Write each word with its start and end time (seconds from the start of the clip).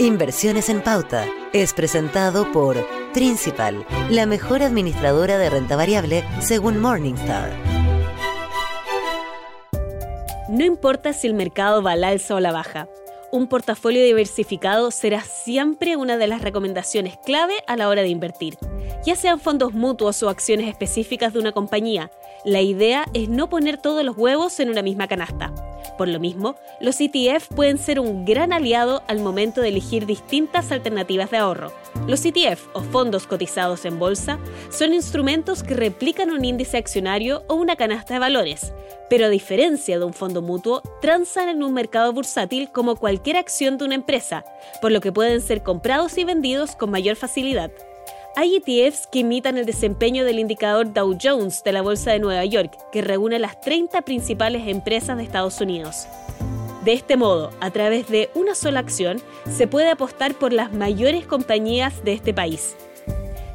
Inversiones 0.00 0.70
en 0.70 0.80
Pauta 0.80 1.26
es 1.52 1.74
presentado 1.74 2.50
por 2.52 2.88
Principal, 3.12 3.84
la 4.08 4.24
mejor 4.24 4.62
administradora 4.62 5.36
de 5.36 5.50
renta 5.50 5.76
variable 5.76 6.24
según 6.40 6.78
Morningstar. 6.78 7.52
No 10.48 10.64
importa 10.64 11.12
si 11.12 11.26
el 11.26 11.34
mercado 11.34 11.82
va 11.82 11.92
al 11.92 12.04
alza 12.04 12.34
o 12.34 12.40
la 12.40 12.50
baja, 12.50 12.88
un 13.30 13.46
portafolio 13.46 14.02
diversificado 14.02 14.90
será 14.90 15.20
siempre 15.20 15.96
una 15.96 16.16
de 16.16 16.28
las 16.28 16.40
recomendaciones 16.40 17.18
clave 17.18 17.56
a 17.66 17.76
la 17.76 17.90
hora 17.90 18.00
de 18.00 18.08
invertir. 18.08 18.56
Ya 19.04 19.16
sean 19.16 19.38
fondos 19.38 19.74
mutuos 19.74 20.22
o 20.22 20.30
acciones 20.30 20.66
específicas 20.66 21.34
de 21.34 21.40
una 21.40 21.52
compañía, 21.52 22.10
la 22.46 22.62
idea 22.62 23.04
es 23.12 23.28
no 23.28 23.50
poner 23.50 23.76
todos 23.76 24.02
los 24.02 24.16
huevos 24.16 24.60
en 24.60 24.70
una 24.70 24.80
misma 24.80 25.08
canasta. 25.08 25.52
Por 25.98 26.08
lo 26.08 26.20
mismo, 26.20 26.56
los 26.80 27.00
ETF 27.00 27.48
pueden 27.54 27.78
ser 27.78 28.00
un 28.00 28.24
gran 28.24 28.52
aliado 28.52 29.02
al 29.08 29.20
momento 29.20 29.60
de 29.60 29.68
elegir 29.68 30.06
distintas 30.06 30.72
alternativas 30.72 31.30
de 31.30 31.38
ahorro. 31.38 31.72
Los 32.06 32.24
ETF 32.24 32.68
o 32.72 32.80
fondos 32.80 33.26
cotizados 33.26 33.84
en 33.84 33.98
bolsa 33.98 34.38
son 34.70 34.94
instrumentos 34.94 35.62
que 35.62 35.74
replican 35.74 36.30
un 36.30 36.44
índice 36.44 36.76
accionario 36.76 37.42
o 37.48 37.54
una 37.54 37.76
canasta 37.76 38.14
de 38.14 38.20
valores, 38.20 38.72
pero 39.08 39.26
a 39.26 39.28
diferencia 39.28 39.98
de 39.98 40.04
un 40.04 40.14
fondo 40.14 40.40
mutuo, 40.40 40.82
transan 41.00 41.48
en 41.48 41.62
un 41.62 41.74
mercado 41.74 42.12
bursátil 42.12 42.70
como 42.70 42.96
cualquier 42.96 43.36
acción 43.36 43.76
de 43.76 43.84
una 43.84 43.96
empresa, 43.96 44.44
por 44.80 44.92
lo 44.92 45.00
que 45.00 45.12
pueden 45.12 45.40
ser 45.40 45.62
comprados 45.62 46.16
y 46.16 46.24
vendidos 46.24 46.76
con 46.76 46.90
mayor 46.90 47.16
facilidad. 47.16 47.70
Hay 48.40 48.56
ETFs 48.56 49.06
que 49.06 49.18
imitan 49.18 49.58
el 49.58 49.66
desempeño 49.66 50.24
del 50.24 50.38
indicador 50.38 50.94
Dow 50.94 51.14
Jones 51.22 51.62
de 51.62 51.72
la 51.72 51.82
Bolsa 51.82 52.12
de 52.12 52.20
Nueva 52.20 52.42
York, 52.46 52.74
que 52.90 53.02
reúne 53.02 53.38
las 53.38 53.60
30 53.60 54.00
principales 54.00 54.66
empresas 54.66 55.18
de 55.18 55.24
Estados 55.24 55.60
Unidos. 55.60 56.06
De 56.82 56.94
este 56.94 57.18
modo, 57.18 57.50
a 57.60 57.70
través 57.70 58.08
de 58.08 58.30
una 58.34 58.54
sola 58.54 58.80
acción, 58.80 59.20
se 59.46 59.66
puede 59.66 59.90
apostar 59.90 60.32
por 60.32 60.54
las 60.54 60.72
mayores 60.72 61.26
compañías 61.26 62.02
de 62.02 62.14
este 62.14 62.32
país. 62.32 62.76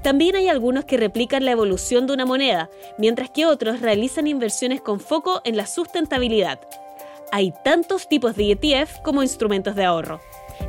También 0.00 0.34
hay 0.34 0.48
algunos 0.48 0.86
que 0.86 0.96
replican 0.96 1.44
la 1.44 1.50
evolución 1.50 2.06
de 2.06 2.14
una 2.14 2.24
moneda, 2.24 2.70
mientras 2.96 3.28
que 3.28 3.44
otros 3.44 3.82
realizan 3.82 4.26
inversiones 4.28 4.80
con 4.80 4.98
foco 4.98 5.42
en 5.44 5.58
la 5.58 5.66
sustentabilidad. 5.66 6.58
Hay 7.32 7.52
tantos 7.64 8.08
tipos 8.08 8.34
de 8.34 8.52
ETF 8.52 9.02
como 9.02 9.22
instrumentos 9.22 9.76
de 9.76 9.84
ahorro. 9.84 10.22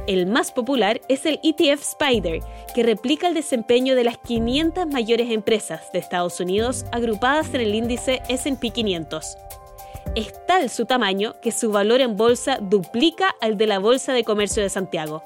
El 0.08 0.26
más 0.26 0.52
popular 0.52 1.02
es 1.08 1.26
el 1.26 1.40
ETF 1.44 1.82
Spider, 1.82 2.42
que 2.74 2.84
replica 2.84 3.28
el 3.28 3.34
desempeño 3.34 3.96
de 3.96 4.04
las 4.04 4.18
500 4.18 4.88
mayores 4.88 5.30
empresas 5.30 5.92
de 5.94 6.00
Estados 6.00 6.40
Unidos 6.40 6.86
agrupadas 6.92 7.54
en 7.54 7.62
el 7.62 7.76
índice 7.76 8.22
SP 8.28 8.72
500. 8.72 9.38
Es 10.16 10.34
tal 10.46 10.70
su 10.70 10.86
tamaño 10.86 11.36
que 11.42 11.52
su 11.52 11.72
valor 11.72 12.02
en 12.02 12.18
bolsa 12.18 12.58
duplica 12.62 13.34
al 13.40 13.58
de 13.58 13.68
la 13.68 13.80
Bolsa 13.80 14.14
de 14.14 14.24
Comercio 14.24 14.62
de 14.62 14.70
Santiago. 14.70 15.24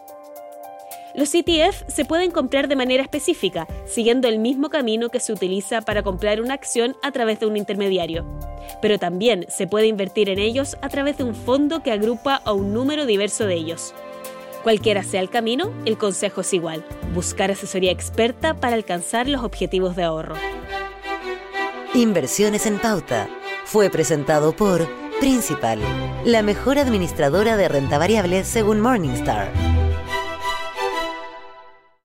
Los 1.15 1.33
ETF 1.33 1.83
se 1.87 2.03
pueden 2.03 2.29
comprar 2.29 2.67
de 2.67 2.75
manera 2.75 3.01
específica, 3.01 3.67
siguiendo 3.85 4.27
el 4.27 4.37
mismo 4.37 4.69
camino 4.69 5.07
que 5.07 5.21
se 5.21 5.31
utiliza 5.31 5.81
para 5.81 6.03
comprar 6.03 6.41
una 6.41 6.53
acción 6.53 6.97
a 7.01 7.11
través 7.13 7.39
de 7.39 7.45
un 7.45 7.55
intermediario. 7.55 8.25
Pero 8.81 8.99
también 8.99 9.45
se 9.47 9.65
puede 9.65 9.87
invertir 9.87 10.29
en 10.29 10.39
ellos 10.39 10.75
a 10.81 10.89
través 10.89 11.17
de 11.17 11.23
un 11.23 11.33
fondo 11.33 11.81
que 11.81 11.93
agrupa 11.93 12.35
a 12.43 12.51
un 12.51 12.73
número 12.73 13.05
diverso 13.05 13.45
de 13.45 13.55
ellos. 13.55 13.93
Cualquiera 14.65 15.03
sea 15.03 15.21
el 15.21 15.29
camino, 15.29 15.71
el 15.85 15.95
consejo 15.95 16.41
es 16.41 16.51
igual, 16.51 16.83
buscar 17.13 17.51
asesoría 17.51 17.91
experta 17.91 18.55
para 18.55 18.73
alcanzar 18.73 19.29
los 19.29 19.43
objetivos 19.43 19.95
de 19.95 20.01
ahorro. 20.01 20.33
Inversiones 21.93 22.65
en 22.65 22.79
pauta 22.79 23.29
fue 23.65 23.91
presentado 23.91 24.55
por 24.55 24.87
Principal, 25.19 25.79
la 26.25 26.41
mejor 26.41 26.79
administradora 26.79 27.57
de 27.57 27.67
renta 27.67 27.99
variable 27.99 28.43
según 28.43 28.81
Morningstar. 28.81 29.74